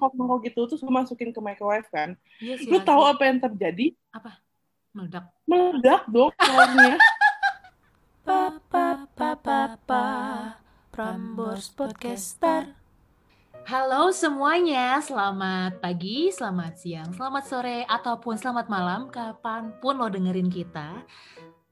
[0.00, 2.16] mangkok-mangkok gitu terus gue masukin ke microwave kan.
[2.40, 2.72] Iya sih.
[2.72, 2.88] Lu asli.
[2.88, 3.92] tahu apa yang terjadi?
[4.96, 5.24] meledak.
[5.44, 6.96] Meledak dong telurnya.
[8.20, 10.04] Pa pa pa pa pa
[10.92, 12.76] Prambors Podcaster.
[13.64, 20.52] Halo semuanya, selamat pagi, selamat siang, selamat sore, ataupun selamat malam, kapan pun lo dengerin
[20.52, 21.00] kita.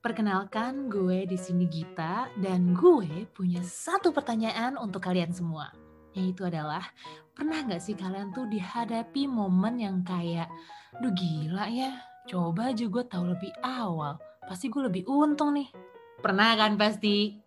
[0.01, 5.71] Perkenalkan, gue di sini Gita, dan gue punya satu pertanyaan untuk kalian semua.
[6.17, 6.85] Yaitu adalah,
[7.37, 10.49] pernah nggak sih kalian tuh dihadapi momen yang kayak,
[11.01, 11.93] duh gila ya,
[12.29, 14.17] coba aja gue tahu lebih awal,
[14.49, 15.69] pasti gue lebih untung nih.
[16.19, 17.39] Pernah kan pasti?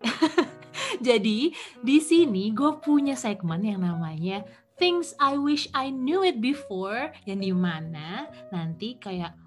[1.06, 1.52] Jadi
[1.82, 4.46] di sini gue punya segmen yang namanya
[4.80, 9.41] Things I Wish I Knew It Before yang di mana nanti kayak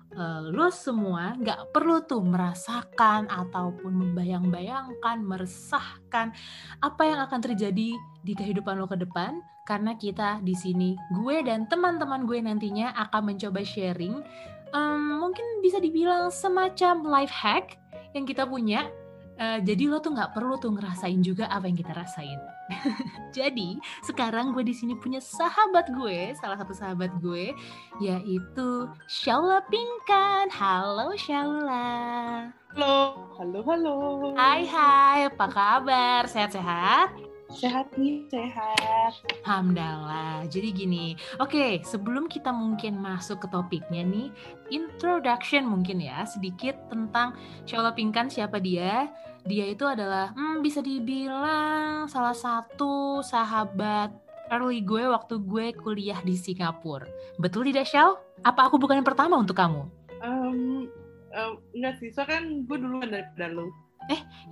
[0.56, 6.32] lo semua nggak perlu tuh merasakan ataupun membayang-bayangkan, meresahkan
[6.80, 11.66] apa yang akan terjadi di kehidupan lo ke depan karena kita di sini gue dan
[11.66, 14.22] teman-teman gue nantinya akan mencoba sharing
[14.72, 17.76] em, mungkin bisa dibilang semacam life hack
[18.14, 18.88] yang kita punya
[19.36, 22.40] Eh, jadi lo tuh nggak perlu tuh ngerasain juga apa yang kita rasain.
[23.36, 23.76] jadi
[24.08, 27.52] sekarang gue di sini punya sahabat gue, salah satu sahabat gue,
[28.00, 28.70] yaitu
[29.12, 30.48] Shaula Pinkan.
[30.56, 32.48] Halo Shaula.
[32.76, 32.96] Halo,
[33.36, 33.96] halo, halo.
[34.40, 36.24] Hai hai, apa kabar?
[36.32, 37.12] Sehat-sehat?
[37.56, 39.16] Sehat nih, sehat.
[39.48, 40.44] Alhamdulillah.
[40.52, 41.06] Jadi gini,
[41.40, 44.28] oke sebelum kita mungkin masuk ke topiknya nih,
[44.76, 47.32] introduction mungkin ya sedikit tentang
[47.64, 49.08] Shaula Pinkan siapa dia.
[49.48, 54.12] Dia itu adalah hmm, bisa dibilang salah satu sahabat
[54.52, 57.08] early gue waktu gue kuliah di Singapura.
[57.40, 58.20] Betul tidak Shal?
[58.44, 59.88] Apa aku bukan yang pertama untuk kamu?
[60.20, 60.92] Um,
[61.32, 63.72] um, enggak sih, soalnya kan gue duluan daripada lu.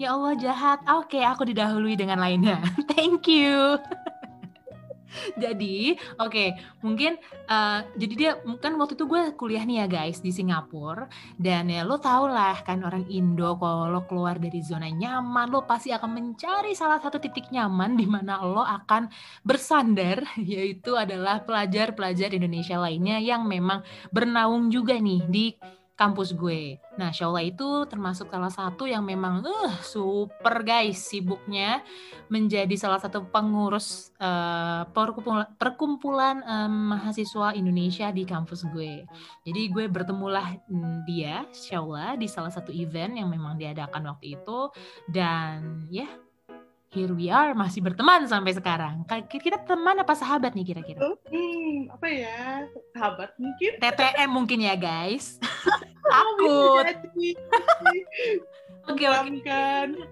[0.02, 0.82] Ya Allah jahat.
[0.90, 2.58] Oke, aku didahului dengan lainnya.
[2.92, 3.78] Thank you.
[5.44, 6.46] jadi, oke,
[6.82, 11.06] mungkin eh, jadi dia kan waktu itu gue kuliah nih ya guys di Singapura
[11.38, 15.70] dan ya lo tau lah kan orang Indo kalau lo keluar dari zona nyaman lo
[15.70, 19.10] pasti akan mencari salah satu titik nyaman di mana lo akan
[19.46, 25.46] bersandar yaitu adalah pelajar-pelajar Indonesia lainnya yang memang bernaung juga nih di
[25.94, 26.82] kampus gue.
[26.98, 31.86] Nah, Shaula itu termasuk salah satu yang memang uh, super guys sibuknya
[32.34, 39.06] menjadi salah satu pengurus eh, perkumpulan, perkumpulan em, mahasiswa Indonesia di kampus gue.
[39.46, 44.74] Jadi gue bertemulah mm, dia, Shaula, di salah satu event yang memang diadakan waktu itu
[45.14, 46.10] dan ya
[46.94, 49.02] here we are masih berteman sampai sekarang.
[49.04, 51.02] Ka- Kita teman apa sahabat nih kira-kira?
[51.02, 52.70] Hmm, apa ya?
[52.94, 53.72] Sahabat mungkin?
[53.82, 55.36] TTM mungkin ya guys.
[56.04, 57.00] Oh, Takut.
[57.16, 57.30] jadi.
[58.86, 59.64] Oke oke.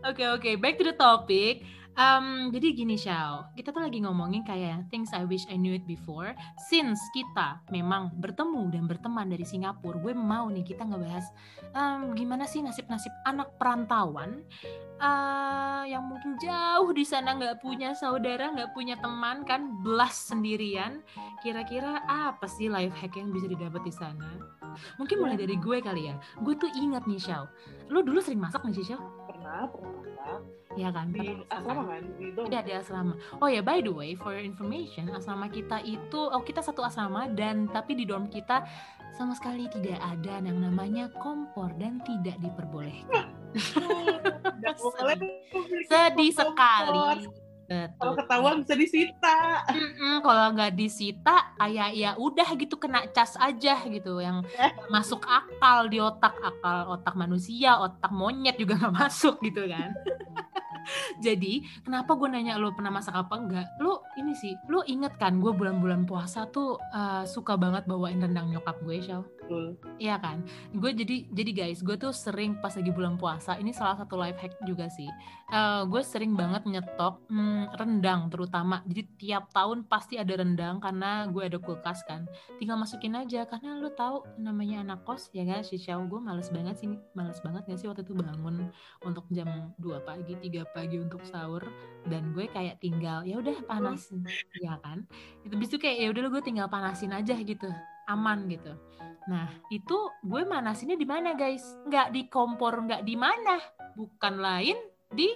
[0.08, 1.62] Oke oke, back to the topic.
[1.92, 5.84] Um, jadi gini Xiao, kita tuh lagi ngomongin kayak things I wish I knew it
[5.84, 6.32] before.
[6.72, 11.28] Since kita memang bertemu dan berteman dari Singapura, gue mau nih kita ngebahas
[11.76, 14.40] um, gimana sih nasib-nasib anak perantauan
[15.02, 21.02] uh, yang mungkin jauh di sana nggak punya saudara, nggak punya teman kan, belas sendirian.
[21.42, 24.30] Kira-kira apa sih life hack yang bisa didapat di sana?
[25.02, 26.16] Mungkin mulai dari gue kali ya.
[26.40, 27.50] Gue tuh ingat nih Xiao,
[27.92, 29.02] lo dulu sering masak nggak sih Xiao?
[29.28, 30.40] Pernah, pernah.
[30.80, 31.12] Iya kan?
[31.12, 32.04] Di pernah asrama kan?
[32.16, 32.46] kan?
[32.48, 33.14] Iya di asrama.
[33.44, 37.28] Oh ya by the way for your information asrama kita itu oh kita satu asrama
[37.36, 38.64] dan tapi di dorm kita
[39.12, 43.31] sama sekali tidak ada yang namanya kompor dan tidak diperbolehkan.
[45.84, 46.48] Sedih kompor.
[46.48, 47.02] sekali.
[47.72, 49.64] Kalau ketahuan bisa disita.
[49.72, 54.72] Mm-mm, kalau nggak disita kayak ya udah gitu kena cas aja gitu yang Eh.
[54.88, 59.88] masuk akal di otak akal otak manusia otak monyet juga nggak masuk gitu kan
[61.26, 65.40] jadi kenapa gue nanya lo pernah masak apa enggak lo ini sih lo inget kan
[65.40, 69.76] gue bulan-bulan puasa tuh uh, suka banget bawain rendang nyokap gue Shal Betul.
[70.00, 74.00] Iya kan, gue jadi jadi guys, gue tuh sering pas lagi bulan puasa, ini salah
[74.00, 75.12] satu life hack juga sih.
[75.52, 78.80] Eh, gue sering banget nyetok hmm, rendang terutama.
[78.88, 82.24] Jadi tiap tahun pasti ada rendang karena gue ada kulkas kan.
[82.56, 86.80] Tinggal masukin aja karena lu tahu namanya anak kos ya kan, si gue males banget
[86.80, 88.72] sih, males banget gak sih waktu itu bangun
[89.04, 91.62] untuk jam 2 pagi, 3 pagi untuk sahur
[92.10, 94.26] dan gue kayak tinggal ya udah panasin,
[94.58, 95.06] ya kan.
[95.46, 97.70] Itu bis itu kayak ya udah gue tinggal panasin aja gitu,
[98.10, 98.74] aman gitu.
[99.30, 101.62] Nah, itu gue manasinnya di mana, guys?
[101.86, 103.62] Nggak di kompor, nggak di mana.
[103.94, 104.78] Bukan lain
[105.12, 105.30] di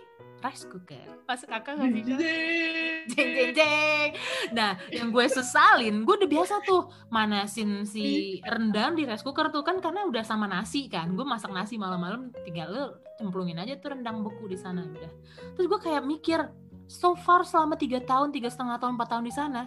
[0.44, 1.25] rice cooker.
[1.25, 2.04] Masuk akal nggak sih?
[3.12, 4.10] Jeng jeng jeng.
[4.54, 9.66] Nah, yang gue sesalin, gue udah biasa tuh manasin si rendang di rice cooker tuh
[9.66, 11.13] kan karena udah sama nasi kan.
[11.18, 12.83] Gue masak nasi malam-malam tinggal lu
[13.18, 15.12] cemplungin aja tuh rendang beku di sana udah.
[15.57, 16.39] Terus gue kayak mikir,
[16.86, 19.62] so far selama tiga tahun, tiga setengah tahun, empat tahun di sana,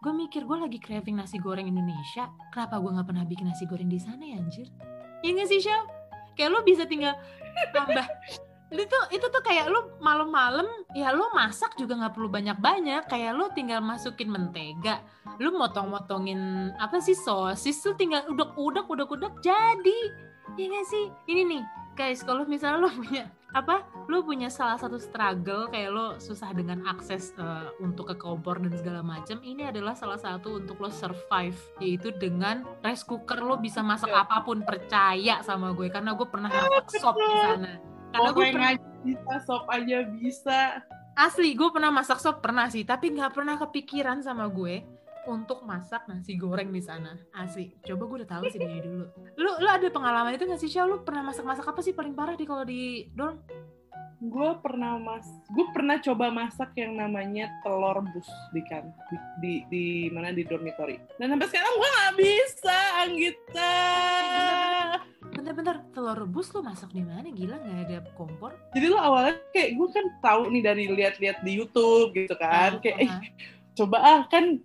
[0.00, 3.92] gue mikir gue lagi craving nasi goreng Indonesia kenapa gue nggak pernah bikin nasi goreng
[3.92, 4.64] di sana ya anjir
[5.20, 5.84] Iya gak sih Shell?
[6.32, 7.12] Kayak lo bisa tinggal
[7.76, 8.08] tambah
[8.70, 13.10] itu itu tuh kayak lo malam-malam ya lo masak juga nggak perlu banyak-banyak.
[13.10, 15.02] Kayak lo tinggal masukin mentega
[15.42, 20.00] lo motong-motongin apa sih sosis tuh tinggal udek-udek udek-udek jadi.
[20.58, 21.04] Iya gak sih?
[21.30, 21.62] Ini nih
[21.94, 26.86] guys kalau misalnya lo punya apa lo punya salah satu struggle kayak lo susah dengan
[26.86, 31.58] akses uh, untuk ke kompor dan segala macam ini adalah salah satu untuk lo survive
[31.82, 33.42] yaitu dengan rice cooker.
[33.42, 34.22] Lo bisa masak Iya.
[34.26, 38.70] apa pun percaya sama gue karena gue pernah masak sop di sana karena gue pernah
[38.74, 40.60] aja bisa, sop aja bisa.
[41.18, 44.82] asli gue pernah masak sop pernah sih tapi nggak pernah kepikiran sama gue
[45.28, 49.04] untuk masak nasi goreng di sana asli coba gue udah tahu sih dari dulu
[49.36, 50.88] lu lu ada pengalaman itu nggak sih Syah?
[50.88, 53.36] lu pernah masak masak apa sih paling parah di kalau di dorm
[54.20, 59.52] Gue pernah mas, gue pernah coba masak yang namanya telur rebus di kan di, di,
[59.72, 61.00] di mana di dormitory.
[61.16, 63.72] Dan sampai sekarang gue nggak bisa, Anggita.
[66.10, 67.30] Telur rebus lu masak di mana?
[67.30, 68.50] Gila nggak ada kompor.
[68.74, 72.80] Jadi lo awalnya kayak gue kan tahu nih dari lihat-lihat di YouTube gitu kan, Ah,
[72.82, 73.10] kayak eh,
[73.78, 74.58] coba ah kan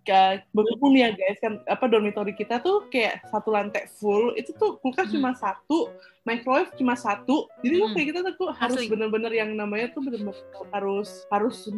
[0.49, 4.81] berhubung nih ya guys kan apa dormitory kita tuh kayak satu lantai full itu tuh
[4.81, 5.21] kulkas Hmm.
[5.21, 5.93] cuma satu
[6.25, 7.45] microwave cuma satu.
[7.61, 7.93] Jadi Hmm.
[7.93, 10.33] kayak kita tuh harus bener-bener yang namanya tuh bener-bener
[10.69, 11.69] harus harus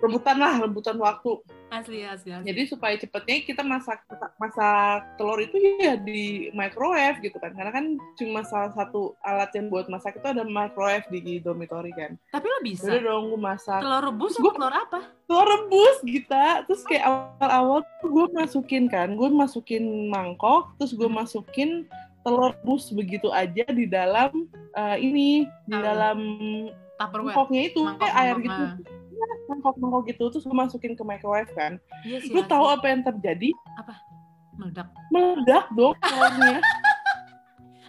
[0.00, 1.42] rebutan lah rebutan waktu.
[1.66, 2.46] Asli asli asli.
[2.46, 3.98] Jadi supaya cepetnya kita masak
[4.38, 7.50] masak telur itu ya di microwave gitu kan.
[7.50, 12.14] Karena kan cuma salah satu alat yang buat masak itu ada microwave di dormitory kan.
[12.30, 12.86] Tapi lo bisa.
[12.86, 13.82] Udah dong gue masak.
[13.82, 15.00] Telur rebus Gua- atau telur apa?
[15.26, 16.30] telur rebus gitu
[16.70, 19.18] terus kayak awal-awal tuh gue masukin kan.
[19.18, 21.18] Gue masukin mangkok terus gue Hmm.
[21.18, 21.70] masukin
[22.26, 26.18] telur rebus begitu aja di dalam eh, ini di Dalam
[26.98, 28.62] mangkoknya itu Mangkok, kayak air gitu.
[28.66, 28.74] ah.
[29.16, 31.78] Iya, mangkok-mangkok gitu terus gue masukin ke microwave kan.
[32.02, 33.54] Iya sih lu tahu apa yang terjadi?
[34.58, 34.88] Meledak.
[35.14, 36.58] Meledak dong telurnya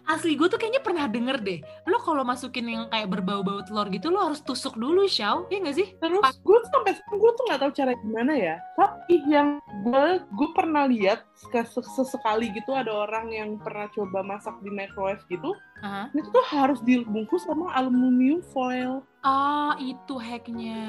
[0.08, 4.08] asli gue tuh kayaknya pernah denger deh lo kalau masukin yang kayak berbau-bau telur gitu
[4.08, 7.44] lo harus tusuk dulu Xiao ya nggak sih terus gue tuh sampai sekarang gue tuh
[7.46, 12.90] nggak tahu cara gimana ya tapi yang gue gue pernah lihat ses- sesekali gitu ada
[12.90, 15.52] orang yang pernah coba masak di microwave gitu
[15.84, 16.08] Aha.
[16.10, 20.88] itu tuh harus dibungkus sama aluminium foil Ah, itu hacknya.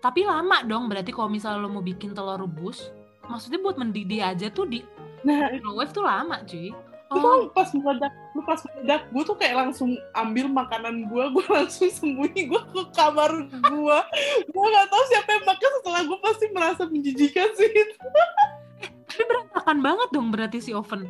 [0.00, 2.88] Tapi lama dong berarti kalau misalnya lo mau bikin telur rebus,
[3.28, 4.80] maksudnya buat mendidih aja tuh di
[5.20, 6.72] nah microwave tuh lama, cuy.
[6.72, 11.46] itu Oh, pas meledak lu pas meledak gue tuh kayak langsung ambil makanan gue gue
[11.56, 13.98] langsung sembunyi gue ke kamar gue
[14.46, 17.70] gue nggak tahu siapa yang makan setelah gue pasti merasa menjijikan sih
[19.10, 21.04] tapi berantakan banget dong berarti si oven.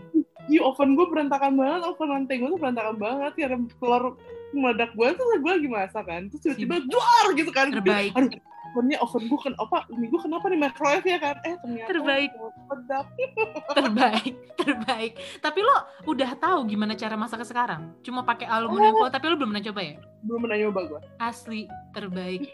[0.51, 4.05] di oven gue berantakan banget oven lantai gue tuh berantakan banget karena telur
[4.51, 8.11] meledak gue tuh gue lagi masak kan terus tiba-tiba duar gitu kan Terbaik.
[8.17, 8.33] aduh
[8.71, 12.31] ovennya oven gue kan apa ini gue kenapa nih microwave ya kan eh ternyata Terbaik.
[12.91, 13.07] Meledak
[13.79, 15.13] terbaik, terbaik.
[15.39, 15.77] Tapi lo
[16.11, 17.95] udah tahu gimana cara masaknya sekarang?
[18.03, 19.97] Cuma pakai aluminium foil, tapi lo belum pernah coba ya?
[20.21, 21.65] belum pernah nyoba gue Asli
[21.97, 22.53] terbaik.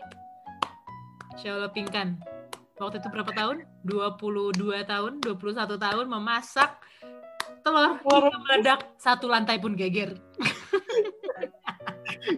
[1.35, 2.21] Insya pingkan.
[2.77, 3.65] Waktu itu berapa tahun?
[3.89, 6.71] 22 tahun, 21 tahun memasak
[7.65, 10.21] telur hingga meledak satu lantai pun geger.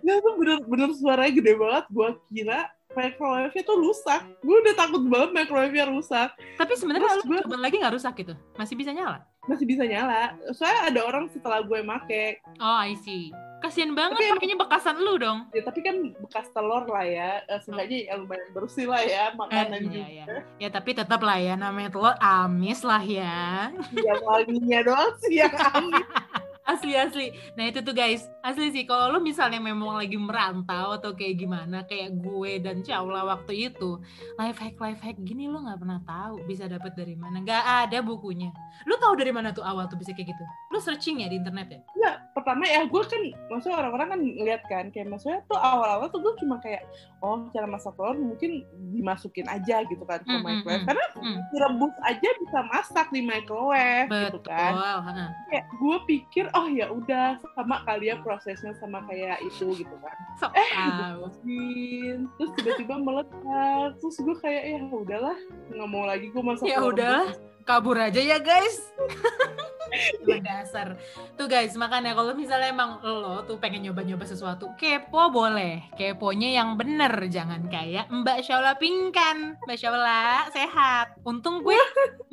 [0.04, 1.84] Ya tuh bener-bener suaranya gede banget.
[1.92, 2.68] Gue kira
[2.98, 4.20] microwave-nya tuh rusak.
[4.40, 6.28] Gue udah takut banget microwave-nya rusak.
[6.56, 8.34] Tapi sebenarnya lo gue- coba lagi nggak rusak gitu?
[8.54, 9.22] Masih bisa nyala?
[9.46, 10.34] Masih bisa nyala.
[10.50, 12.42] Soalnya ada orang setelah gue make.
[12.58, 13.30] Oh, I see.
[13.58, 15.50] Kasian banget Tapi pakainya bekasan lu dong.
[15.50, 17.42] Ya, tapi kan bekas telur lah ya.
[17.44, 20.06] Eh, Seenggaknya ya lumayan bersih lah ya Eh, makanan iya, juga.
[20.06, 20.24] iya.
[20.58, 23.74] Ya tapi tetap lah ya namanya telur amis lah ya.
[23.90, 26.06] Yang wanginya doang sih yang amis.
[26.68, 27.32] Asli asli.
[27.56, 31.80] Nah itu tuh guys, asli sih kalau lu misalnya memang lagi merantau atau kayak gimana,
[31.88, 33.96] kayak gue dan Caula waktu itu,
[34.36, 37.40] life hack life hack gini lu nggak pernah tahu bisa dapat dari mana.
[37.40, 38.52] Nggak ada bukunya.
[38.84, 40.44] Lu tahu dari mana tuh awal tuh bisa kayak gitu?
[40.68, 41.80] Lu searching ya di internet ya?
[41.96, 46.20] Enggak, pertama ya gue kan, maksudnya orang-orang kan lihat kan, kayak maksudnya tuh awal-awal tuh
[46.20, 46.84] gue cuma kayak,
[47.24, 48.60] oh cara masak telur mungkin
[48.92, 50.84] dimasukin aja gitu kan ke hmm, microwave.
[50.84, 50.88] hmm.
[50.92, 51.42] Karena Hmm.
[51.50, 54.54] direbus aja bisa masak di microwave gitu Betul.
[54.54, 54.72] kan.
[55.02, 55.26] ha.
[55.50, 60.16] kayak gue pikir oh ya udah sama kali ya prosesnya sama kayak itu gitu kan.
[60.36, 65.36] Sok eh dibukuin terus tiba-tiba meledak terus gue kayak ya udahlah
[65.70, 67.38] nggak mau lagi gue masak Ya rebus.
[67.62, 68.90] kabur aja ya guys
[70.22, 70.96] Emang dasar.
[71.34, 75.88] Tuh guys makanya kalau misalnya emang lo tuh pengen nyoba-nyoba sesuatu kepo boleh.
[75.96, 79.58] Keponya yang bener jangan kayak Mbak Shaula Pingkan.
[79.64, 81.16] Mbak Shaula sehat.
[81.24, 81.78] Untung gue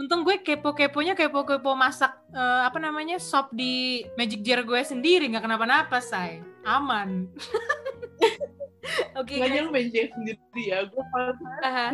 [0.01, 5.27] untung gue kepo-keponya kepo-kepo masak eh, apa namanya sop di magic jar gue sendiri.
[5.31, 6.43] Nggak kenapa-napa say.
[6.65, 7.29] Aman.
[9.19, 9.71] Oke Nggak guys.
[9.71, 10.85] main sendiri ya.
[10.85, 11.03] Gue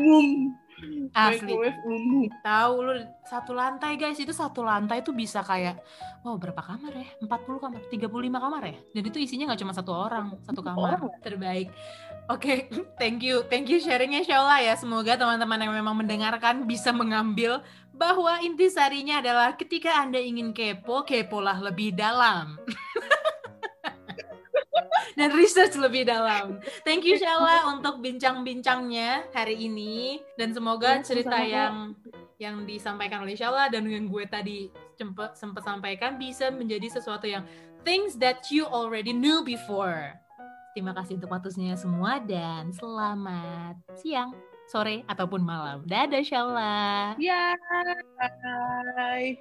[0.02, 0.28] ngum
[1.12, 1.52] Asli.
[1.52, 2.28] Microwave umum.
[2.42, 2.94] Tahu lu
[3.28, 5.80] satu lantai guys, itu satu lantai tuh bisa kayak
[6.22, 7.08] wow berapa kamar ya?
[7.20, 8.78] 40 kamar, 35 kamar ya?
[8.94, 11.00] Dan itu isinya nggak cuma satu orang, satu kamar.
[11.22, 11.70] Terbaik.
[12.30, 12.70] Oke,
[13.02, 13.44] thank you.
[13.50, 14.78] Thank you sharingnya Shaula ya.
[14.80, 17.60] Semoga teman-teman yang memang mendengarkan bisa mengambil
[17.92, 22.58] bahwa intisarinya adalah ketika Anda ingin kepo, kepolah lebih dalam.
[25.18, 26.60] Dan research lebih dalam.
[26.84, 31.94] Thank you Shaula untuk bincang-bincangnya hari ini dan semoga Ya, cerita yang
[32.42, 37.46] yang disampaikan oleh Shaula dan yang gue tadi sempat sempat sampaikan bisa menjadi sesuatu yang
[37.86, 40.18] things that you already knew before.
[40.74, 44.32] Terima kasih untuk waktunya semua dan selamat siang,
[44.72, 45.84] sore ataupun malam.
[45.84, 47.14] Dadah Shaula.
[47.20, 47.54] Ya,
[48.18, 49.36] bye.